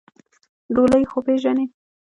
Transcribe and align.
ډولۍ 0.75 1.03
خو 1.09 1.17
پېژنې؟ 1.25 1.65